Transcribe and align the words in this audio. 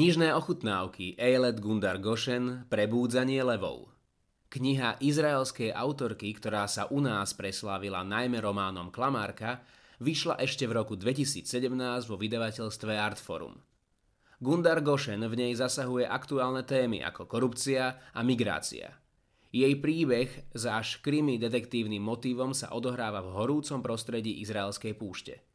Knižné 0.00 0.32
ochutnávky 0.32 1.20
Eilet 1.20 1.60
Gundar 1.60 2.00
Goshen 2.00 2.64
Prebúdzanie 2.72 3.44
levov 3.44 3.92
Kniha 4.48 4.96
izraelskej 4.96 5.76
autorky, 5.76 6.32
ktorá 6.32 6.64
sa 6.72 6.88
u 6.88 7.04
nás 7.04 7.36
preslávila 7.36 8.00
najmä 8.00 8.40
románom 8.40 8.88
Klamárka, 8.88 9.60
vyšla 10.00 10.40
ešte 10.40 10.64
v 10.64 10.80
roku 10.80 10.96
2017 10.96 11.44
vo 12.08 12.16
vydavateľstve 12.16 12.96
Artforum. 12.96 13.60
Gundar 14.40 14.80
Goshen 14.80 15.20
v 15.20 15.36
nej 15.36 15.52
zasahuje 15.52 16.08
aktuálne 16.08 16.64
témy 16.64 17.04
ako 17.04 17.28
korupcia 17.28 18.00
a 18.16 18.24
migrácia. 18.24 18.96
Jej 19.52 19.84
príbeh 19.84 20.48
za 20.56 20.80
až 20.80 21.04
krimi 21.04 21.36
detektívnym 21.36 22.00
motívom 22.00 22.56
sa 22.56 22.72
odohráva 22.72 23.20
v 23.20 23.36
horúcom 23.36 23.84
prostredí 23.84 24.40
izraelskej 24.40 24.96
púšte– 24.96 25.44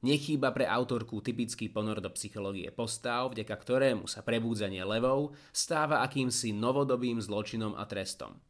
Nechýba 0.00 0.48
pre 0.56 0.64
autorku 0.64 1.20
typický 1.20 1.68
ponor 1.68 2.00
do 2.00 2.08
psychológie 2.16 2.72
postav, 2.72 3.36
vďaka 3.36 3.52
ktorému 3.52 4.08
sa 4.08 4.24
prebúdzanie 4.24 4.80
levov 4.80 5.36
stáva 5.52 6.00
akýmsi 6.00 6.56
novodobým 6.56 7.20
zločinom 7.20 7.76
a 7.76 7.84
trestom. 7.84 8.40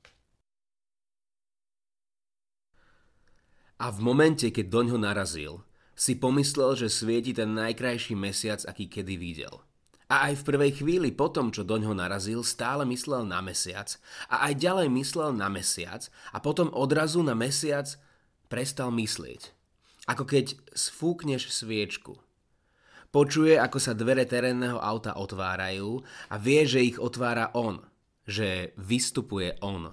A 3.83 3.91
v 3.91 3.99
momente, 3.99 4.47
keď 4.55 4.67
doňho 4.71 5.01
narazil, 5.01 5.67
si 5.99 6.15
pomyslel, 6.15 6.79
že 6.79 6.87
svieti 6.87 7.35
ten 7.35 7.51
najkrajší 7.51 8.15
mesiac, 8.15 8.63
aký 8.71 8.87
kedy 8.87 9.19
videl. 9.19 9.65
A 10.11 10.31
aj 10.31 10.43
v 10.43 10.47
prvej 10.55 10.73
chvíli 10.79 11.11
po 11.11 11.35
tom, 11.35 11.51
čo 11.51 11.67
doňho 11.67 11.99
narazil, 11.99 12.47
stále 12.47 12.87
myslel 12.87 13.27
na 13.27 13.43
mesiac 13.43 13.91
a 14.31 14.47
aj 14.51 14.59
ďalej 14.59 14.89
myslel 14.91 15.35
na 15.35 15.51
mesiac 15.51 16.07
a 16.31 16.39
potom 16.39 16.71
odrazu 16.75 17.27
na 17.27 17.35
mesiac 17.35 17.91
prestal 18.47 18.95
myslieť. 18.95 19.60
Ako 20.09 20.25
keď 20.25 20.57
sfúkneš 20.73 21.53
sviečku. 21.53 22.17
Počuje, 23.11 23.59
ako 23.59 23.79
sa 23.83 23.93
dvere 23.93 24.23
terénneho 24.23 24.79
auta 24.79 25.19
otvárajú 25.19 26.01
a 26.31 26.39
vie, 26.39 26.63
že 26.63 26.81
ich 26.81 26.97
otvára 26.97 27.51
on. 27.59 27.83
Že 28.25 28.73
vystupuje 28.79 29.59
on. 29.61 29.91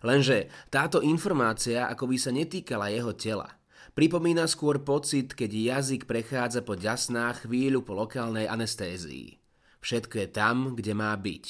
Lenže 0.00 0.48
táto 0.72 1.04
informácia 1.04 1.86
akoby 1.92 2.16
sa 2.16 2.32
netýkala 2.32 2.88
jeho 2.88 3.12
tela. 3.12 3.60
Pripomína 3.96 4.44
skôr 4.44 4.84
pocit, 4.84 5.32
keď 5.32 5.80
jazyk 5.80 6.04
prechádza 6.04 6.60
po 6.60 6.76
ďasná 6.76 7.32
chvíľu 7.44 7.80
po 7.80 7.96
lokálnej 7.96 8.44
anestézii. 8.44 9.40
Všetko 9.80 10.14
je 10.20 10.28
tam, 10.28 10.56
kde 10.76 10.92
má 10.92 11.16
byť. 11.16 11.44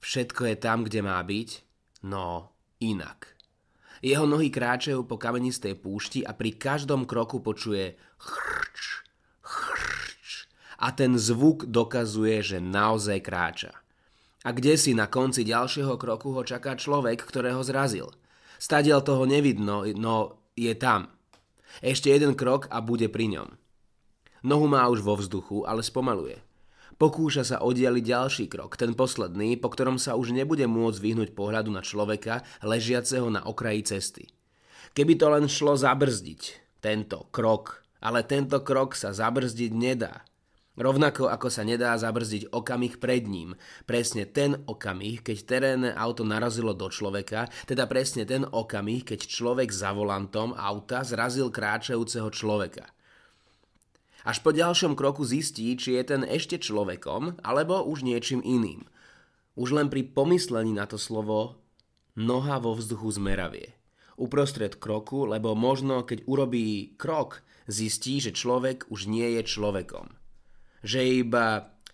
Všetko 0.00 0.42
je 0.54 0.56
tam, 0.56 0.86
kde 0.86 1.00
má 1.02 1.18
byť, 1.18 1.50
no 2.06 2.54
inak. 2.78 3.39
Jeho 4.00 4.24
nohy 4.24 4.48
kráčajú 4.48 5.04
po 5.04 5.20
kamenistej 5.20 5.76
púšti 5.76 6.24
a 6.24 6.32
pri 6.32 6.56
každom 6.56 7.04
kroku 7.04 7.44
počuje 7.44 8.00
chrč, 8.16 9.04
chrč 9.44 10.48
a 10.80 10.88
ten 10.96 11.20
zvuk 11.20 11.68
dokazuje, 11.68 12.40
že 12.40 12.58
naozaj 12.64 13.20
kráča. 13.20 13.72
A 14.40 14.56
kde 14.56 14.80
si 14.80 14.96
na 14.96 15.04
konci 15.04 15.44
ďalšieho 15.44 16.00
kroku 16.00 16.32
ho 16.32 16.40
čaká 16.40 16.72
človek, 16.72 17.20
ktorého 17.20 17.60
zrazil. 17.60 18.08
Stadiel 18.56 19.04
toho 19.04 19.28
nevidno, 19.28 19.84
no 19.92 20.40
je 20.56 20.72
tam. 20.72 21.12
Ešte 21.84 22.08
jeden 22.08 22.32
krok 22.32 22.72
a 22.72 22.80
bude 22.80 23.12
pri 23.12 23.36
ňom. 23.36 23.48
Nohu 24.40 24.64
má 24.64 24.88
už 24.88 25.04
vo 25.04 25.20
vzduchu, 25.20 25.68
ale 25.68 25.84
spomaluje. 25.84 26.40
Pokúša 27.00 27.48
sa 27.48 27.56
oddialiť 27.64 28.04
ďalší 28.04 28.44
krok, 28.52 28.76
ten 28.76 28.92
posledný, 28.92 29.56
po 29.56 29.72
ktorom 29.72 29.96
sa 29.96 30.20
už 30.20 30.36
nebude 30.36 30.68
môcť 30.68 31.00
vyhnúť 31.00 31.30
pohľadu 31.32 31.72
na 31.72 31.80
človeka 31.80 32.44
ležiaceho 32.60 33.24
na 33.32 33.40
okraji 33.40 33.88
cesty. 33.88 34.28
Keby 34.92 35.16
to 35.16 35.32
len 35.32 35.48
šlo 35.48 35.80
zabrzdiť, 35.80 36.60
tento 36.84 37.24
krok, 37.32 37.80
ale 38.04 38.20
tento 38.28 38.60
krok 38.60 38.92
sa 38.92 39.16
zabrzdiť 39.16 39.72
nedá. 39.72 40.28
Rovnako 40.76 41.32
ako 41.32 41.48
sa 41.48 41.64
nedá 41.64 41.96
zabrzdiť 41.96 42.52
okamih 42.52 43.00
pred 43.00 43.24
ním. 43.24 43.56
Presne 43.88 44.28
ten 44.28 44.60
okamih, 44.68 45.24
keď 45.24 45.36
terénne 45.48 45.90
auto 45.96 46.20
narazilo 46.20 46.76
do 46.76 46.92
človeka, 46.92 47.48
teda 47.64 47.88
presne 47.88 48.28
ten 48.28 48.44
okamih, 48.44 49.08
keď 49.08 49.24
človek 49.24 49.72
za 49.72 49.96
volantom 49.96 50.52
auta 50.52 51.00
zrazil 51.00 51.48
kráčajúceho 51.48 52.28
človeka. 52.28 52.92
Až 54.24 54.44
po 54.44 54.52
ďalšom 54.52 54.92
kroku 54.96 55.24
zistí, 55.24 55.72
či 55.76 55.96
je 55.96 56.02
ten 56.04 56.22
ešte 56.24 56.60
človekom, 56.60 57.40
alebo 57.40 57.80
už 57.84 58.04
niečím 58.04 58.44
iným. 58.44 58.84
Už 59.56 59.72
len 59.72 59.88
pri 59.88 60.04
pomyslení 60.12 60.76
na 60.76 60.84
to 60.84 61.00
slovo 61.00 61.60
noha 62.16 62.60
vo 62.60 62.76
vzduchu 62.76 63.16
zmeravie. 63.16 63.72
Uprostred 64.20 64.76
kroku, 64.76 65.24
lebo 65.24 65.56
možno 65.56 66.04
keď 66.04 66.28
urobí 66.28 66.92
krok, 67.00 67.40
zistí, 67.64 68.20
že 68.20 68.36
človek 68.36 68.84
už 68.92 69.08
nie 69.08 69.40
je 69.40 69.42
človekom. 69.48 70.12
Že 70.84 70.98
je 71.00 71.12
iba 71.24 71.46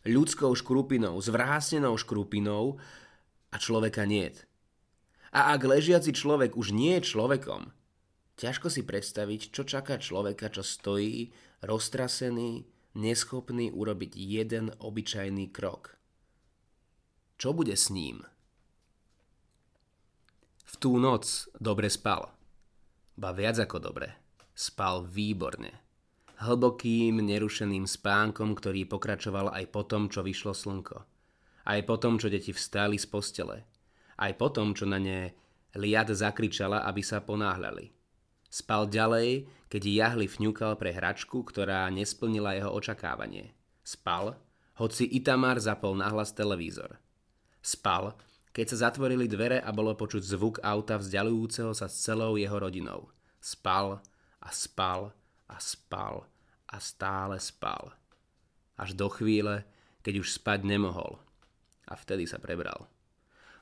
ľudskou 0.02 0.50
škrupinou, 0.54 1.18
zvrásnenou 1.22 1.94
škrupinou 1.94 2.82
a 3.50 3.56
človeka 3.58 4.02
niet. 4.06 4.46
A 5.36 5.52
ak 5.52 5.68
ležiaci 5.68 6.16
človek 6.16 6.56
už 6.56 6.72
nie 6.72 6.96
je 6.96 7.12
človekom, 7.12 7.75
ťažko 8.36 8.68
si 8.68 8.84
predstaviť, 8.84 9.52
čo 9.52 9.64
čaká 9.64 9.96
človeka, 10.00 10.52
čo 10.52 10.64
stojí 10.64 11.32
roztrasený, 11.64 12.68
neschopný 12.96 13.72
urobiť 13.72 14.12
jeden 14.16 14.72
obyčajný 14.80 15.52
krok. 15.52 15.96
Čo 17.36 17.52
bude 17.52 17.76
s 17.76 17.92
ním? 17.92 18.24
V 20.64 20.74
tú 20.80 20.96
noc 20.96 21.48
dobre 21.56 21.92
spal. 21.92 22.32
Ba 23.16 23.32
viac 23.32 23.60
ako 23.60 23.80
dobre. 23.80 24.08
Spal 24.56 25.04
výborne. 25.04 25.84
Hlbokým, 26.36 27.20
nerušeným 27.24 27.88
spánkom, 27.88 28.56
ktorý 28.56 28.84
pokračoval 28.84 29.56
aj 29.56 29.64
po 29.72 29.88
tom, 29.88 30.12
čo 30.12 30.20
vyšlo 30.20 30.52
slnko. 30.52 30.96
Aj 31.64 31.80
po 31.84 31.96
tom, 31.96 32.20
čo 32.20 32.28
deti 32.28 32.52
vstali 32.52 33.00
z 33.00 33.08
postele. 33.08 33.64
Aj 34.20 34.32
po 34.36 34.52
tom, 34.52 34.76
čo 34.76 34.84
na 34.84 35.00
ne 35.00 35.32
liad 35.76 36.12
zakričala, 36.12 36.84
aby 36.88 37.00
sa 37.04 37.24
ponáhľali. 37.24 37.92
Spal 38.46 38.86
ďalej, 38.86 39.50
keď 39.66 39.82
jahli 39.82 40.26
fňukal 40.30 40.78
pre 40.78 40.94
hračku, 40.94 41.42
ktorá 41.42 41.90
nesplnila 41.90 42.54
jeho 42.54 42.70
očakávanie. 42.70 43.52
Spal, 43.82 44.38
hoci 44.78 45.06
Itamar 45.10 45.58
zapol 45.58 45.98
nahlas 45.98 46.30
televízor. 46.30 46.98
Spal, 47.62 48.14
keď 48.54 48.66
sa 48.72 48.88
zatvorili 48.88 49.26
dvere 49.26 49.58
a 49.58 49.70
bolo 49.74 49.92
počuť 49.98 50.22
zvuk 50.22 50.56
auta 50.62 50.96
vzdialujúceho 50.96 51.74
sa 51.74 51.90
s 51.90 51.98
celou 52.00 52.38
jeho 52.38 52.56
rodinou. 52.56 53.10
Spal 53.42 54.00
a 54.40 54.48
spal 54.54 55.12
a 55.50 55.56
spal 55.58 56.24
a 56.70 56.76
stále 56.78 57.36
spal. 57.42 57.92
Až 58.78 58.94
do 58.94 59.10
chvíle, 59.10 59.66
keď 60.06 60.22
už 60.22 60.38
spať 60.38 60.62
nemohol. 60.62 61.18
A 61.86 61.94
vtedy 61.98 62.26
sa 62.26 62.38
prebral. 62.38 62.86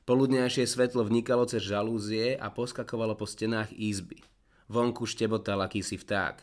Poludňajšie 0.04 0.68
svetlo 0.68 1.04
vnikalo 1.08 1.48
cez 1.48 1.64
žalúzie 1.64 2.36
a 2.36 2.52
poskakovalo 2.52 3.16
po 3.16 3.24
stenách 3.24 3.72
izby– 3.72 4.20
Vonku 4.68 5.04
štebotal 5.04 5.60
akýsi 5.64 6.00
vták. 6.00 6.40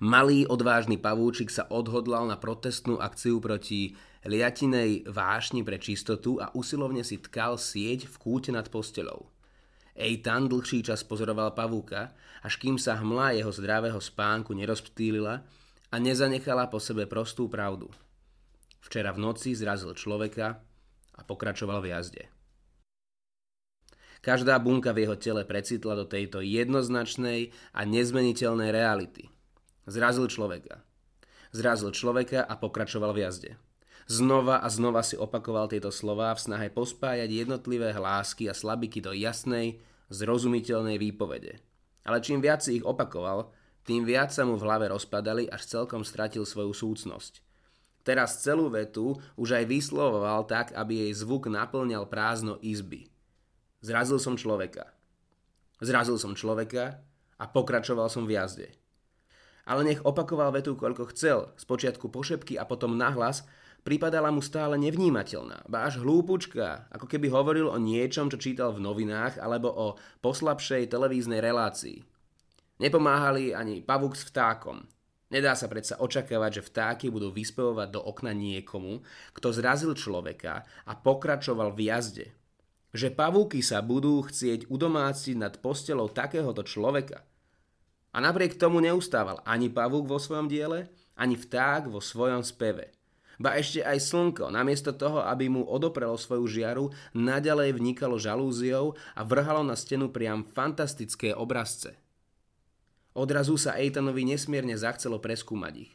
Malý 0.00 0.48
odvážny 0.48 0.96
pavúčik 0.96 1.52
sa 1.52 1.68
odhodlal 1.68 2.28
na 2.28 2.36
protestnú 2.36 3.00
akciu 3.00 3.40
proti 3.40 3.96
liatinej 4.24 5.08
vášni 5.08 5.64
pre 5.64 5.80
čistotu 5.80 6.40
a 6.40 6.52
usilovne 6.52 7.04
si 7.04 7.20
tkal 7.20 7.56
sieť 7.56 8.08
v 8.08 8.14
kúte 8.20 8.50
nad 8.52 8.68
postelou. 8.68 9.28
Ejtan 9.96 10.48
dlhší 10.48 10.86
čas 10.86 11.04
pozoroval 11.04 11.52
pavúka, 11.52 12.16
až 12.40 12.56
kým 12.56 12.80
sa 12.80 12.96
hmla 12.96 13.36
jeho 13.36 13.52
zdravého 13.52 14.00
spánku 14.00 14.56
nerozptýlila 14.56 15.44
a 15.90 15.96
nezanechala 16.00 16.72
po 16.72 16.80
sebe 16.80 17.04
prostú 17.04 17.50
pravdu. 17.52 17.90
Včera 18.80 19.12
v 19.12 19.20
noci 19.20 19.52
zrazil 19.52 19.92
človeka 19.92 20.64
a 21.16 21.20
pokračoval 21.20 21.84
v 21.84 21.92
jazde. 21.92 22.39
Každá 24.20 24.60
bunka 24.60 24.92
v 24.92 25.08
jeho 25.08 25.16
tele 25.16 25.48
precitla 25.48 25.96
do 25.96 26.04
tejto 26.04 26.44
jednoznačnej 26.44 27.56
a 27.72 27.88
nezmeniteľnej 27.88 28.68
reality. 28.68 29.32
Zrazil 29.88 30.28
človeka. 30.28 30.84
Zrazil 31.56 31.90
človeka 31.96 32.44
a 32.44 32.54
pokračoval 32.60 33.16
v 33.16 33.26
jazde. 33.26 33.52
Znova 34.10 34.60
a 34.60 34.68
znova 34.68 35.00
si 35.00 35.16
opakoval 35.16 35.72
tieto 35.72 35.88
slová 35.88 36.36
v 36.36 36.42
snahe 36.42 36.68
pospájať 36.68 37.30
jednotlivé 37.30 37.96
hlásky 37.96 38.50
a 38.50 38.54
slabiky 38.54 39.00
do 39.00 39.16
jasnej, 39.16 39.80
zrozumiteľnej 40.10 40.98
výpovede. 40.98 41.62
Ale 42.04 42.18
čím 42.20 42.42
viac 42.42 42.60
si 42.60 42.82
ich 42.82 42.84
opakoval, 42.84 43.54
tým 43.86 44.04
viac 44.04 44.34
sa 44.34 44.44
mu 44.44 44.60
v 44.60 44.66
hlave 44.66 44.90
rozpadali, 44.92 45.48
až 45.48 45.64
celkom 45.64 46.04
stratil 46.04 46.44
svoju 46.44 46.74
súcnosť. 46.74 47.40
Teraz 48.02 48.42
celú 48.42 48.68
vetu 48.72 49.16
už 49.36 49.62
aj 49.62 49.64
vyslovoval 49.68 50.44
tak, 50.48 50.72
aby 50.74 51.08
jej 51.08 51.12
zvuk 51.14 51.48
naplňal 51.48 52.08
prázdno 52.08 52.58
izby. 52.60 53.08
Zrazil 53.80 54.20
som 54.20 54.36
človeka. 54.36 54.92
Zrazil 55.80 56.20
som 56.20 56.36
človeka 56.36 57.00
a 57.40 57.44
pokračoval 57.48 58.12
som 58.12 58.28
v 58.28 58.36
jazde. 58.36 58.68
Ale 59.64 59.88
nech 59.88 60.04
opakoval 60.04 60.52
vetu 60.52 60.76
koľko 60.76 61.08
chcel, 61.16 61.56
spočiatku 61.56 62.12
pošepky 62.12 62.60
a 62.60 62.68
potom 62.68 62.92
nahlas, 62.92 63.48
pripadala 63.80 64.28
mu 64.28 64.44
stále 64.44 64.76
nevnímateľná, 64.76 65.64
ba 65.64 65.88
až 65.88 66.04
hlúpučka, 66.04 66.92
ako 66.92 67.08
keby 67.08 67.32
hovoril 67.32 67.72
o 67.72 67.80
niečom, 67.80 68.28
čo 68.28 68.36
čítal 68.36 68.76
v 68.76 68.84
novinách 68.84 69.40
alebo 69.40 69.72
o 69.72 69.86
poslabšej 70.20 70.92
televíznej 70.92 71.40
relácii. 71.40 72.04
Nepomáhali 72.80 73.56
ani 73.56 73.80
pavúk 73.80 74.12
s 74.16 74.28
vtákom. 74.28 74.84
Nedá 75.30 75.54
sa 75.54 75.70
predsa 75.70 75.96
očakávať, 76.02 76.60
že 76.60 76.66
vtáky 76.68 77.06
budú 77.08 77.30
vyspevovať 77.30 77.88
do 77.94 78.00
okna 78.02 78.34
niekomu, 78.34 79.00
kto 79.32 79.54
zrazil 79.54 79.96
človeka 79.96 80.66
a 80.84 80.92
pokračoval 80.98 81.72
v 81.72 81.88
jazde. 81.88 82.26
Že 82.90 83.14
pavúky 83.14 83.62
sa 83.62 83.78
budú 83.82 84.18
chcieť 84.26 84.66
udomáciť 84.66 85.36
nad 85.38 85.54
postelou 85.62 86.10
takéhoto 86.10 86.66
človeka. 86.66 87.22
A 88.10 88.18
napriek 88.18 88.58
tomu 88.58 88.82
neustával 88.82 89.38
ani 89.46 89.70
pavúk 89.70 90.10
vo 90.10 90.18
svojom 90.18 90.50
diele, 90.50 90.90
ani 91.14 91.38
vták 91.38 91.86
vo 91.86 92.02
svojom 92.02 92.42
speve. 92.42 92.90
Ba 93.40 93.56
ešte 93.56 93.80
aj 93.80 94.04
slnko, 94.04 94.52
namiesto 94.52 94.92
toho, 94.92 95.24
aby 95.24 95.48
mu 95.48 95.64
odoprelo 95.64 96.18
svoju 96.20 96.44
žiaru, 96.44 96.92
naďalej 97.16 97.72
vnikalo 97.78 98.20
žalúziou 98.20 98.98
a 99.16 99.24
vrhalo 99.24 99.64
na 99.64 99.78
stenu 99.78 100.12
priam 100.12 100.44
fantastické 100.44 101.32
obrazce. 101.32 101.96
Odrazu 103.16 103.56
sa 103.56 103.80
Eitanovi 103.80 104.28
nesmierne 104.28 104.76
zachcelo 104.76 105.24
preskúmať 105.24 105.74
ich. 105.88 105.92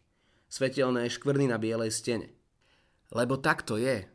Svetelné 0.49 1.05
škvrny 1.05 1.45
na 1.45 1.61
bielej 1.61 1.93
stene. 1.93 2.33
Lebo 3.13 3.37
takto 3.37 3.77
je. 3.77 4.09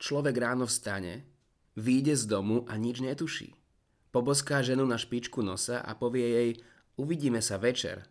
Človek 0.00 0.34
ráno 0.40 0.64
vstane, 0.64 1.33
vyjde 1.74 2.14
z 2.16 2.24
domu 2.26 2.64
a 2.70 2.78
nič 2.78 3.02
netuší. 3.02 3.54
Poboská 4.14 4.62
ženu 4.62 4.86
na 4.86 4.98
špičku 4.98 5.42
nosa 5.42 5.82
a 5.82 5.94
povie 5.98 6.26
jej, 6.26 6.50
uvidíme 6.94 7.42
sa 7.42 7.58
večer. 7.58 8.06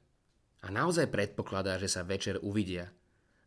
A 0.63 0.71
naozaj 0.71 1.11
predpokladá, 1.11 1.79
že 1.79 1.91
sa 1.91 2.03
večer 2.07 2.39
uvidia. 2.43 2.91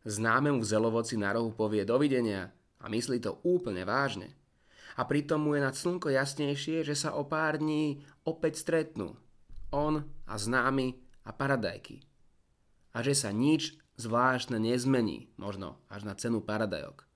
Známemu 0.05 0.61
v 0.61 0.69
zelovoci 0.69 1.17
na 1.17 1.33
rohu 1.33 1.53
povie 1.53 1.85
dovidenia 1.85 2.53
a 2.81 2.85
myslí 2.89 3.21
to 3.21 3.41
úplne 3.45 3.85
vážne. 3.85 4.33
A 4.97 5.05
pritom 5.05 5.41
mu 5.45 5.53
je 5.53 5.61
nad 5.61 5.77
slnko 5.77 6.09
jasnejšie, 6.09 6.81
že 6.81 6.97
sa 6.97 7.13
o 7.13 7.25
pár 7.25 7.61
dní 7.61 8.01
opäť 8.25 8.61
stretnú 8.61 9.17
on 9.71 10.03
a 10.27 10.33
známy 10.39 10.95
a 11.27 11.31
paradajky. 11.35 12.03
A 12.95 13.03
že 13.03 13.13
sa 13.13 13.35
nič 13.35 13.75
zvláštne 13.99 14.57
nezmení, 14.57 15.27
možno 15.35 15.81
až 15.91 16.07
na 16.07 16.13
cenu 16.15 16.39
paradajok. 16.39 17.06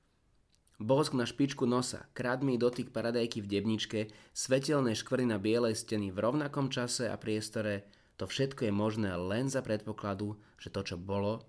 Bosk 0.81 1.13
na 1.13 1.29
špičku 1.29 1.69
nosa, 1.69 2.09
kradmý 2.17 2.57
dotyk 2.57 2.89
paradajky 2.89 3.45
v 3.45 3.51
debničke, 3.53 3.99
svetelné 4.33 4.97
škvrny 4.97 5.29
na 5.29 5.37
bielej 5.37 5.77
steny 5.77 6.09
v 6.09 6.17
rovnakom 6.17 6.73
čase 6.73 7.05
a 7.05 7.21
priestore, 7.21 7.85
to 8.17 8.25
všetko 8.25 8.65
je 8.65 8.73
možné 8.73 9.13
len 9.13 9.45
za 9.45 9.61
predpokladu, 9.61 10.41
že 10.57 10.73
to, 10.73 10.81
čo 10.81 10.97
bolo, 10.97 11.45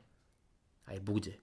aj 0.85 1.01
bude. 1.01 1.35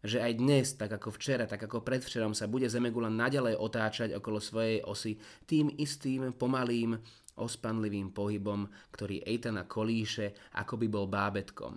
Že 0.00 0.24
aj 0.24 0.32
dnes, 0.40 0.66
tak 0.72 0.88
ako 0.96 1.12
včera, 1.20 1.44
tak 1.44 1.68
ako 1.68 1.84
predvčerom 1.84 2.32
sa 2.32 2.48
bude 2.48 2.64
Zemegula 2.64 3.12
naďalej 3.12 3.60
otáčať 3.60 4.16
okolo 4.16 4.40
svojej 4.40 4.80
osy 4.88 5.20
tým 5.44 5.68
istým, 5.76 6.32
pomalým, 6.32 6.96
ospanlivým 7.36 8.08
pohybom, 8.08 8.64
ktorý 8.88 9.20
Eitana 9.28 9.68
kolíše, 9.68 10.32
ako 10.56 10.80
by 10.80 10.86
bol 10.88 11.04
bábetkom. 11.12 11.76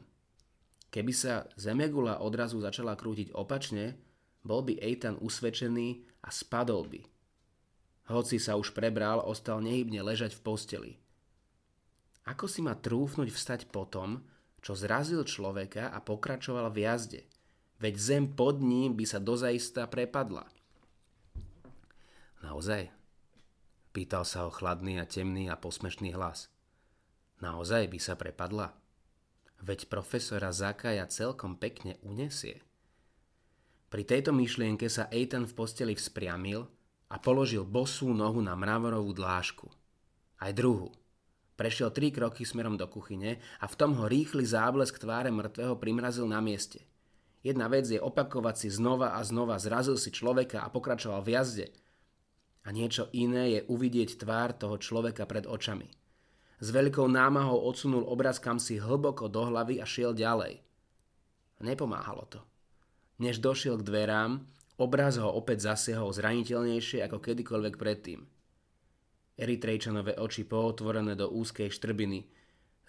Keby 0.87 1.11
sa 1.11 1.43
Zemegula 1.59 2.23
odrazu 2.23 2.63
začala 2.63 2.95
krútiť 2.95 3.35
opačne, 3.35 4.10
bol 4.41 4.65
by 4.65 4.81
Eitan 4.81 5.17
usvedčený 5.21 6.05
a 6.25 6.29
spadol 6.33 6.89
by. 6.89 7.01
Hoci 8.11 8.41
sa 8.41 8.57
už 8.57 8.75
prebral, 8.75 9.23
ostal 9.23 9.61
nehybne 9.63 10.01
ležať 10.03 10.35
v 10.35 10.43
posteli. 10.43 10.91
Ako 12.27 12.45
si 12.45 12.61
ma 12.61 12.77
trúfnuť 12.77 13.29
vstať 13.31 13.61
potom, 13.73 14.21
čo 14.61 14.77
zrazil 14.77 15.25
človeka 15.25 15.89
a 15.89 15.97
pokračoval 16.03 16.69
v 16.69 16.85
jazde, 16.85 17.21
veď 17.81 17.95
zem 17.97 18.25
pod 18.29 18.61
ním 18.61 18.93
by 18.93 19.05
sa 19.09 19.17
dozaista 19.17 19.89
prepadla. 19.89 20.45
Naozaj? 22.45 22.93
Pýtal 23.91 24.23
sa 24.23 24.47
ho 24.47 24.51
chladný 24.53 25.01
a 25.01 25.05
temný 25.09 25.49
a 25.49 25.57
posmešný 25.57 26.13
hlas. 26.13 26.47
Naozaj 27.41 27.89
by 27.89 27.99
sa 27.99 28.13
prepadla? 28.13 28.73
Veď 29.61 29.89
profesora 29.89 30.53
Zakaja 30.53 31.05
celkom 31.09 31.57
pekne 31.57 31.97
unesie. 32.05 32.61
Pri 33.91 34.07
tejto 34.07 34.31
myšlienke 34.31 34.87
sa 34.87 35.11
Eitan 35.11 35.43
v 35.43 35.51
posteli 35.51 35.93
vzpriamil 35.93 36.63
a 37.11 37.19
položil 37.19 37.67
bosú 37.67 38.15
nohu 38.15 38.39
na 38.39 38.55
mravorovú 38.55 39.11
dlážku. 39.11 39.67
Aj 40.39 40.55
druhú. 40.55 40.95
Prešiel 41.59 41.91
tri 41.91 42.09
kroky 42.09 42.47
smerom 42.47 42.79
do 42.79 42.87
kuchyne 42.87 43.43
a 43.59 43.67
v 43.67 43.75
tom 43.75 43.99
ho 43.99 44.07
rýchly 44.07 44.47
záblesk 44.47 44.95
tváre 44.95 45.29
mŕtvého 45.29 45.75
primrazil 45.75 46.25
na 46.25 46.39
mieste. 46.39 46.87
Jedna 47.43 47.67
vec 47.67 47.85
je 47.91 47.99
opakovať 47.99 48.55
si 48.65 48.69
znova 48.71 49.19
a 49.19 49.21
znova, 49.21 49.59
zrazil 49.59 49.99
si 49.99 50.09
človeka 50.09 50.63
a 50.63 50.71
pokračoval 50.71 51.21
v 51.21 51.35
jazde– 51.35 51.67
a 52.61 52.69
niečo 52.69 53.09
iné 53.17 53.57
je 53.57 53.61
uvidieť 53.65 54.21
tvár 54.21 54.53
toho 54.53 54.77
človeka 54.77 55.25
pred 55.25 55.49
očami. 55.49 55.89
S 56.61 56.69
veľkou 56.69 57.09
námahou 57.09 57.57
odsunul 57.65 58.05
obraz 58.05 58.37
kam 58.37 58.61
si 58.61 58.77
hlboko 58.77 59.25
do 59.25 59.49
hlavy 59.49 59.81
a 59.81 59.85
šiel 59.85 60.13
ďalej. 60.13 60.61
Nepomáhalo 61.61 62.25
to. 62.29 62.41
Než 63.21 63.37
došiel 63.37 63.77
k 63.77 63.85
dverám, 63.85 64.41
obraz 64.81 65.21
ho 65.21 65.29
opäť 65.29 65.69
zasiahol 65.69 66.09
zraniteľnejšie 66.09 67.05
ako 67.05 67.21
kedykoľvek 67.21 67.77
predtým. 67.77 68.25
Eritrejčanové 69.37 70.17
oči 70.17 70.41
pootvorené 70.41 71.13
do 71.13 71.29
úzkej 71.29 71.69
štrbiny, 71.69 72.25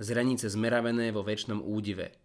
zrenice 0.01 0.49
zmeravené 0.49 1.13
vo 1.13 1.21
väčšnom 1.21 1.61
údive. 1.61 2.17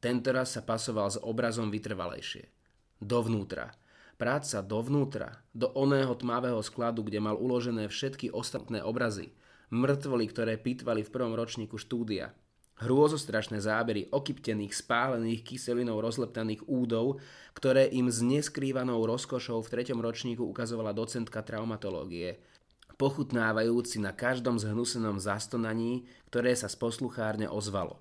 Tentoraz 0.00 0.56
sa 0.56 0.64
pasoval 0.64 1.12
s 1.12 1.20
obrazom 1.20 1.68
vytrvalejšie. 1.68 2.48
Dovnútra, 2.96 3.76
práca 4.16 4.64
dovnútra, 4.64 5.44
do 5.52 5.68
oného 5.76 6.16
tmavého 6.16 6.64
skladu, 6.64 7.04
kde 7.04 7.20
mal 7.20 7.36
uložené 7.36 7.92
všetky 7.92 8.32
ostatné 8.32 8.80
obrazy, 8.80 9.36
mŕtvoly, 9.68 10.32
ktoré 10.32 10.56
pitvali 10.56 11.04
v 11.04 11.12
prvom 11.12 11.36
ročníku 11.36 11.76
štúdia, 11.76 12.32
hrôzostrašné 12.80 13.60
zábery 13.60 14.08
okyptených, 14.08 14.72
spálených 14.72 15.44
kyselinou 15.44 16.00
rozleptaných 16.00 16.64
údov, 16.64 17.20
ktoré 17.52 17.92
im 17.92 18.08
s 18.08 18.24
neskrývanou 18.24 19.04
rozkošou 19.04 19.60
v 19.60 19.70
treťom 19.70 20.00
ročníku 20.00 20.42
ukazovala 20.42 20.96
docentka 20.96 21.44
traumatológie, 21.44 22.40
pochutnávajúci 22.96 24.00
na 24.00 24.16
každom 24.16 24.60
zhnusenom 24.60 25.20
zastonaní, 25.20 26.08
ktoré 26.32 26.56
sa 26.56 26.68
z 26.68 26.76
posluchárne 26.76 27.48
ozvalo. 27.48 28.00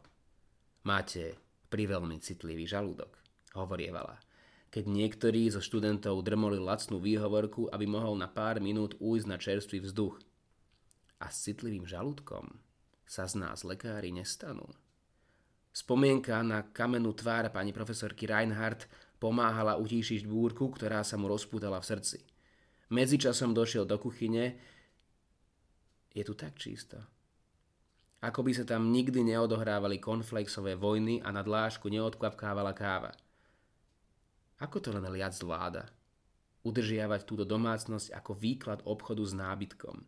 Máte 0.87 1.35
priveľmi 1.71 2.19
citlivý 2.23 2.63
žalúdok, 2.67 3.19
hovorievala 3.55 4.19
keď 4.69 4.85
niektorý 4.85 5.49
zo 5.49 5.65
študentov 5.65 6.21
drmoli 6.21 6.61
lacnú 6.61 7.01
výhovorku, 7.01 7.73
aby 7.73 7.89
mohol 7.89 8.13
na 8.13 8.29
pár 8.29 8.61
minút 8.61 8.93
ujsť 9.01 9.25
na 9.25 9.37
čerstvý 9.41 9.81
vzduch. 9.81 10.21
A 11.19 11.33
s 11.33 11.49
citlivým 11.49 11.89
žalúdkom 11.89 12.68
sa 13.09 13.25
z 13.25 13.41
nás 13.41 13.65
lekári 13.65 14.13
nestanú. 14.13 14.69
Spomienka 15.73 16.37
na 16.45 16.61
kamennú 16.69 17.17
tvár 17.17 17.49
pani 17.49 17.73
profesorky 17.73 18.29
Reinhardt 18.29 18.85
pomáhala 19.17 19.81
utíšiť 19.81 20.29
búrku, 20.29 20.69
ktorá 20.69 21.01
sa 21.01 21.17
mu 21.17 21.25
rozpútala 21.25 21.81
v 21.81 21.89
srdci. 21.89 22.19
Medzičasom 22.93 23.57
došiel 23.57 23.89
do 23.89 23.97
kuchyne. 23.97 24.61
Je 26.13 26.21
tu 26.21 26.37
tak 26.37 26.61
čisto. 26.61 27.01
Ako 28.21 28.45
by 28.45 28.51
sa 28.53 28.65
tam 28.69 28.93
nikdy 28.93 29.25
neodohrávali 29.25 29.97
konflexové 29.97 30.77
vojny 30.77 31.25
a 31.25 31.33
na 31.33 31.41
dlášku 31.41 31.89
neodkvapkávala 31.89 32.77
káva– 32.77 33.09
ako 34.59 34.77
to 34.83 34.89
len 34.91 35.07
liac 35.07 35.31
zvláda? 35.31 35.87
Udržiavať 36.67 37.23
túto 37.23 37.47
domácnosť 37.47 38.11
ako 38.11 38.35
výklad 38.35 38.83
obchodu 38.83 39.23
s 39.23 39.31
nábytkom. 39.31 40.03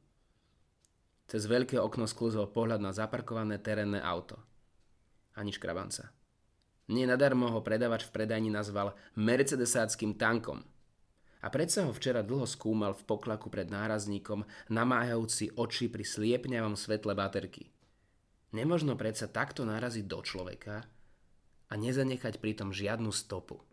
Cez 1.31 1.47
veľké 1.47 1.79
okno 1.79 2.03
sklzol 2.03 2.51
pohľad 2.51 2.83
na 2.83 2.91
zaparkované 2.91 3.55
terénne 3.63 4.03
auto. 4.03 4.35
Ani 5.39 5.55
škrabanca. 5.55 6.11
Nie 6.91 7.07
nadarmo 7.07 7.47
ho 7.47 7.63
predavač 7.63 8.03
v 8.03 8.11
predajni 8.11 8.51
nazval 8.51 8.91
mercedesáckým 9.15 10.19
tankom. 10.19 10.59
A 11.39 11.47
predsa 11.47 11.87
ho 11.87 11.95
včera 11.95 12.19
dlho 12.19 12.43
skúmal 12.43 12.91
v 12.91 13.07
poklaku 13.07 13.47
pred 13.47 13.71
nárazníkom, 13.71 14.43
namáhajúci 14.67 15.55
oči 15.55 15.87
pri 15.87 16.03
sliepňavom 16.03 16.75
svetle 16.75 17.15
baterky. 17.15 17.71
Nemožno 18.51 18.99
predsa 18.99 19.31
takto 19.31 19.63
naraziť 19.63 20.03
do 20.03 20.19
človeka 20.19 20.83
a 21.71 21.73
nezanechať 21.79 22.43
pritom 22.43 22.75
žiadnu 22.75 23.09
stopu 23.15 23.63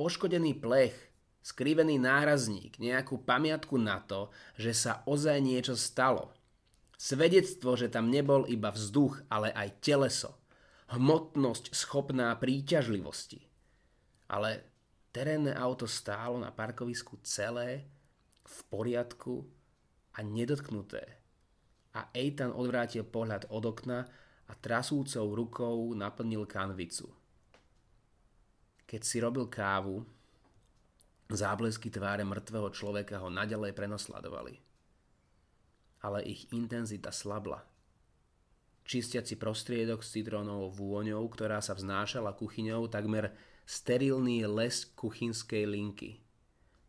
poškodený 0.00 0.56
plech, 0.64 0.96
skrivený 1.44 2.00
nárazník, 2.00 2.80
nejakú 2.80 3.20
pamiatku 3.20 3.76
na 3.76 4.00
to, 4.00 4.32
že 4.56 4.72
sa 4.72 5.04
ozaj 5.04 5.36
niečo 5.44 5.76
stalo. 5.76 6.32
Svedectvo, 7.00 7.80
že 7.80 7.88
tam 7.88 8.12
nebol 8.12 8.44
iba 8.44 8.68
vzduch, 8.68 9.24
ale 9.32 9.48
aj 9.56 9.80
teleso. 9.80 10.36
Hmotnosť 10.92 11.72
schopná 11.72 12.28
príťažlivosti. 12.36 13.40
Ale 14.28 14.60
terénne 15.08 15.56
auto 15.56 15.88
stálo 15.88 16.36
na 16.36 16.52
parkovisku 16.52 17.16
celé, 17.24 17.88
v 18.44 18.58
poriadku 18.68 19.48
a 20.12 20.20
nedotknuté. 20.20 21.00
A 21.96 22.12
Eitan 22.12 22.52
odvrátil 22.52 23.08
pohľad 23.08 23.48
od 23.48 23.64
okna 23.64 24.04
a 24.44 24.52
trasúcou 24.60 25.32
rukou 25.32 25.96
naplnil 25.96 26.44
kanvicu. 26.44 27.08
Keď 28.84 29.00
si 29.00 29.16
robil 29.24 29.48
kávu, 29.48 30.04
záblesky 31.32 31.88
tváre 31.88 32.28
mŕtvého 32.28 32.68
človeka 32.76 33.24
ho 33.24 33.32
naďalej 33.32 33.72
prenosledovali. 33.72 34.69
Ale 36.00 36.24
ich 36.24 36.48
intenzita 36.52 37.12
slabla. 37.12 37.64
čistiaci 38.90 39.38
prostriedok 39.38 40.02
s 40.02 40.18
citrónovou 40.18 40.72
vôňou, 40.74 41.22
ktorá 41.30 41.62
sa 41.62 41.78
vznášala 41.78 42.34
kuchyňou, 42.34 42.90
takmer 42.90 43.30
sterilný 43.62 44.42
les 44.50 44.82
kuchynskej 44.98 45.62
linky. 45.68 46.18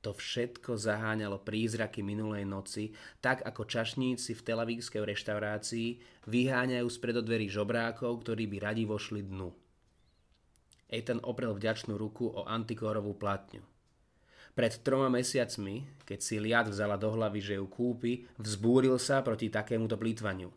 To 0.01 0.18
všetko 0.18 0.82
zaháňalo 0.82 1.46
prízraky 1.46 2.01
minulej 2.01 2.41
noci, 2.41 2.89
tak 3.22 3.46
ako 3.46 3.70
čašníci 3.70 4.34
v 4.34 4.41
telavívskej 4.41 5.06
reštaurácii 5.06 5.89
vyháňajú 6.25 6.88
z 6.89 6.98
predodverí 6.98 7.46
žobrákov, 7.46 8.25
ktorí 8.25 8.50
by 8.50 8.58
radi 8.65 8.84
vošli 8.89 9.22
dnu. 9.22 9.53
Ethan 10.89 11.22
oprel 11.22 11.53
vďačnú 11.53 12.01
ruku 12.01 12.34
o 12.34 12.50
antikórovú 12.50 13.13
platňu. 13.13 13.62
Pred 14.51 14.84
troma 14.84 15.08
mesiacmi, 15.08 16.03
keď 16.03 16.20
si 16.20 16.36
liad 16.36 16.67
vzala 16.67 17.00
do 17.00 17.08
hlavy, 17.15 17.39
že 17.39 17.55
ju 17.55 17.65
kúpi, 17.72 18.27
vzbúril 18.36 19.00
sa 19.00 19.24
proti 19.24 19.48
takémuto 19.48 19.96
plýtvaniu. 19.96 20.51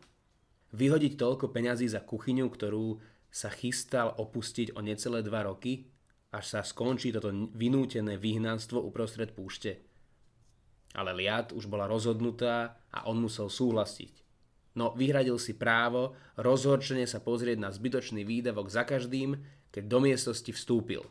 Vyhodiť 0.75 1.15
toľko 1.15 1.55
peňazí 1.55 1.87
za 1.87 2.03
kuchyňu, 2.03 2.51
ktorú 2.51 2.99
sa 3.31 3.47
chystal 3.47 4.11
opustiť 4.19 4.75
o 4.75 4.83
necelé 4.83 5.23
dva 5.23 5.47
roky, 5.47 5.87
až 6.35 6.59
sa 6.59 6.61
skončí 6.67 7.15
toto 7.15 7.31
vynútené 7.55 8.19
vyhnanstvo 8.19 8.83
uprostred 8.83 9.31
púšte. 9.31 9.79
Ale 10.95 11.15
Liat 11.15 11.55
už 11.55 11.71
bola 11.71 11.87
rozhodnutá 11.87 12.83
a 12.91 13.07
on 13.07 13.23
musel 13.23 13.47
súhlasiť. 13.47 14.23
No 14.75 14.91
vyhradil 14.91 15.39
si 15.39 15.55
právo 15.55 16.19
rozhorčene 16.35 17.07
sa 17.07 17.23
pozrieť 17.23 17.55
na 17.59 17.71
zbytočný 17.71 18.27
výdavok 18.27 18.67
za 18.67 18.83
každým, 18.83 19.39
keď 19.71 19.83
do 19.87 19.99
miestnosti 20.03 20.51
vstúpil. 20.51 21.03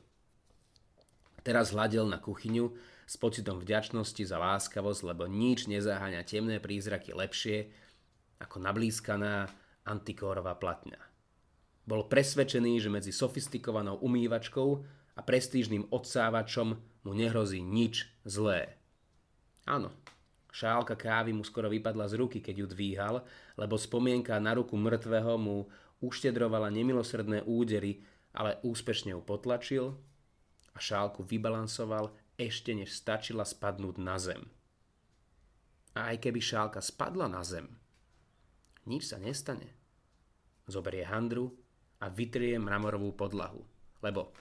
Teraz 1.44 1.76
hľadel 1.76 2.08
na 2.08 2.16
kuchyňu 2.16 2.72
s 3.04 3.20
pocitom 3.20 3.60
vďačnosti 3.60 4.24
za 4.24 4.40
láskavosť, 4.40 5.00
lebo 5.12 5.28
nič 5.28 5.68
nezaháňa 5.68 6.24
temné 6.24 6.56
prízraky 6.56 7.12
lepšie 7.12 7.68
ako 8.40 8.64
nablískaná 8.64 9.52
antikórová 9.84 10.56
platňa. 10.56 10.96
Bol 11.84 12.08
presvedčený, 12.08 12.80
že 12.80 12.88
medzi 12.88 13.12
sofistikovanou 13.12 14.00
umývačkou 14.00 14.68
a 15.14 15.20
prestížným 15.20 15.92
odsávačom 15.92 16.80
mu 16.80 17.12
nehrozí 17.12 17.60
nič 17.60 18.08
zlé. 18.24 18.80
Áno, 19.68 19.92
šálka 20.48 20.96
kávy 20.96 21.36
mu 21.36 21.44
skoro 21.44 21.68
vypadla 21.68 22.08
z 22.08 22.16
ruky, 22.16 22.40
keď 22.40 22.64
ju 22.64 22.66
dvíhal, 22.72 23.20
lebo 23.60 23.76
spomienka 23.76 24.40
na 24.40 24.56
ruku 24.56 24.80
mŕtvého 24.80 25.36
mu 25.36 25.68
uštedrovala 26.00 26.72
nemilosrdné 26.72 27.44
údery, 27.44 28.00
ale 28.32 28.56
úspešne 28.64 29.12
ju 29.12 29.20
potlačil 29.20 29.92
a 30.74 30.78
šálku 30.82 31.22
vybalansoval 31.22 32.10
ešte 32.34 32.74
než 32.74 32.92
stačila 32.92 33.46
spadnúť 33.46 33.96
na 34.02 34.18
zem. 34.18 34.42
A 35.94 36.10
aj 36.10 36.26
keby 36.26 36.42
šálka 36.42 36.82
spadla 36.82 37.30
na 37.30 37.46
zem, 37.46 37.70
nič 38.90 39.14
sa 39.14 39.22
nestane. 39.22 39.70
Zoberie 40.66 41.06
handru 41.06 41.54
a 42.02 42.10
vytrie 42.10 42.58
mramorovú 42.58 43.14
podlahu, 43.14 43.62
lebo 44.02 44.34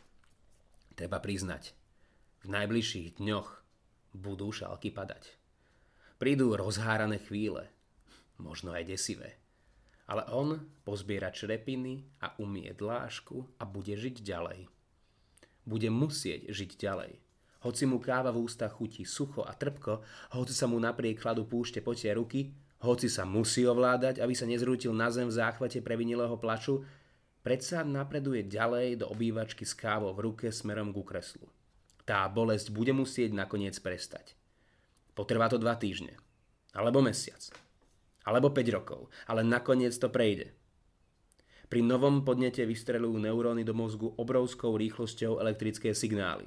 Treba 0.93 1.17
priznať, 1.17 1.73
v 2.45 2.53
najbližších 2.53 3.17
dňoch 3.17 3.49
budú 4.13 4.53
šálky 4.53 4.93
padať. 4.93 5.25
Prídu 6.21 6.53
rozhárané 6.53 7.17
chvíle, 7.17 7.65
možno 8.37 8.77
aj 8.77 8.93
desivé. 8.93 9.41
Ale 10.05 10.21
on 10.29 10.69
pozbiera 10.85 11.33
črepiny 11.33 12.05
a 12.21 12.37
umie 12.37 12.69
dlášku 12.77 13.57
a 13.57 13.65
bude 13.65 13.97
žiť 13.97 14.21
ďalej. 14.21 14.69
Bude 15.63 15.87
musieť 15.87 16.51
žiť 16.51 16.75
ďalej. 16.79 17.19
Hoci 17.63 17.83
mu 17.87 18.03
káva 18.03 18.35
v 18.35 18.43
ústach 18.43 18.75
chutí 18.75 19.07
sucho 19.07 19.47
a 19.47 19.55
trpko, 19.55 20.03
hoci 20.35 20.51
sa 20.51 20.67
mu 20.67 20.75
napriek 20.79 21.23
chladu 21.23 21.47
púšte 21.47 21.79
potie 21.79 22.11
ruky, 22.11 22.51
hoci 22.83 23.07
sa 23.07 23.23
musí 23.23 23.63
ovládať, 23.63 24.19
aby 24.19 24.35
sa 24.35 24.43
nezrútil 24.43 24.91
na 24.91 25.07
zem 25.07 25.31
v 25.31 25.37
záchvate 25.39 25.79
previnilého 25.79 26.35
plaču, 26.35 26.83
Predsa 27.43 27.83
napreduje 27.83 28.47
ďalej 28.47 29.03
do 29.03 29.11
obývačky 29.11 29.67
s 29.67 29.75
kávou 29.75 30.15
v 30.15 30.31
ruke 30.31 30.47
smerom 30.47 30.95
ku 30.95 31.03
kreslu. 31.03 31.43
Tá 32.07 32.23
bolesť 32.31 32.71
bude 32.71 32.95
musieť 32.95 33.35
nakoniec 33.35 33.75
prestať. 33.83 34.39
Potrvá 35.11 35.51
to 35.51 35.59
dva 35.59 35.75
týždne. 35.75 36.15
Alebo 36.71 37.03
mesiac. 37.03 37.43
Alebo 38.23 38.55
5 38.55 38.63
rokov. 38.79 39.11
Ale 39.27 39.43
nakoniec 39.43 39.91
to 39.99 40.07
prejde. 40.07 40.55
Pri 41.73 41.81
novom 41.81 42.21
podnete 42.21 42.69
vystrelujú 42.69 43.17
neuróny 43.17 43.65
do 43.65 43.73
mozgu 43.73 44.13
obrovskou 44.13 44.77
rýchlosťou 44.77 45.41
elektrické 45.41 45.97
signály. 45.97 46.45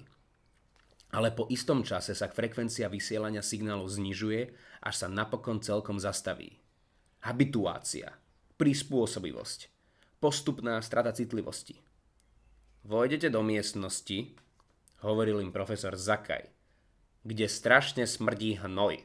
Ale 1.10 1.34
po 1.34 1.50
istom 1.50 1.82
čase 1.82 2.14
sa 2.14 2.30
frekvencia 2.30 2.86
vysielania 2.86 3.42
signálu 3.42 3.90
znižuje, 3.90 4.54
až 4.86 4.94
sa 4.94 5.10
napokon 5.10 5.58
celkom 5.58 5.98
zastaví. 5.98 6.54
Habituácia. 7.26 8.14
Prispôsobivosť 8.54 9.66
postupná 10.22 10.78
strata 10.78 11.10
citlivosti. 11.10 11.74
Vojdete 12.86 13.26
do 13.26 13.42
miestnosti, 13.42 14.30
hovoril 15.02 15.42
im 15.42 15.50
profesor 15.50 15.98
Zakaj, 15.98 16.46
kde 17.26 17.50
strašne 17.50 18.06
smrdí 18.06 18.62
hnoj. 18.62 19.02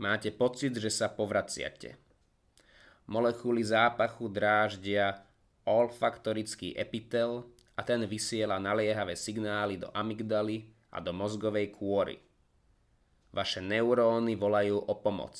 Máte 0.00 0.32
pocit, 0.32 0.72
že 0.72 0.88
sa 0.88 1.12
povraciate. 1.12 2.00
Molekuly 3.10 3.66
zápachu 3.66 4.30
dráždia 4.30 5.26
olfaktorický 5.66 6.78
epitel 6.78 7.42
a 7.74 7.82
ten 7.82 8.06
vysiela 8.06 8.62
naliehavé 8.62 9.18
signály 9.18 9.82
do 9.82 9.90
amygdaly 9.90 10.70
a 10.94 11.02
do 11.02 11.10
mozgovej 11.10 11.74
kôry. 11.74 12.22
Vaše 13.34 13.62
neuróny 13.62 14.38
volajú 14.38 14.78
o 14.78 14.94
pomoc. 14.98 15.36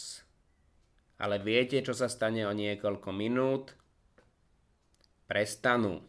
Ale 1.23 1.39
viete, 1.39 1.79
čo 1.83 1.95
sa 1.95 2.11
stane 2.11 2.43
o 2.43 2.53
niekoľko 2.55 3.11
minút, 3.15 3.79
Prestanú. 5.31 6.03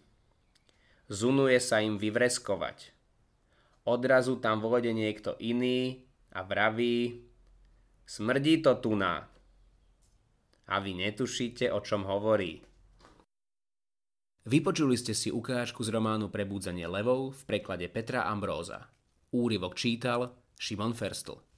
Zunuje 1.06 1.62
sa 1.62 1.77
im 1.77 2.01
vyvreskovať. 2.01 2.89
Odrazu 3.86 4.41
tam 4.41 4.65
vôjde 4.65 4.98
niekto 4.98 5.38
iný 5.38 6.01
a 6.34 6.41
vraví 6.41 7.22
Smrdí 8.01 8.65
to 8.65 8.75
tuná. 8.82 9.31
A 10.68 10.77
vy 10.84 10.94
netušíte, 11.01 11.72
o 11.74 11.80
čom 11.82 12.06
hovorí. 12.06 12.62
Vypočuli 14.46 14.98
ste 14.98 15.13
si 15.13 15.30
ukážku 15.30 15.86
z 15.86 15.94
románu 15.94 16.34
Prebúdzanie 16.34 16.89
levov 16.89 17.38
v 17.38 17.41
preklade 17.46 17.86
Petra 17.94 18.25
Ambróza. 18.25 18.89
Úryvok 19.30 19.77
čítal 19.77 20.34
Šimon 20.58 20.98
Ferstl. 20.98 21.50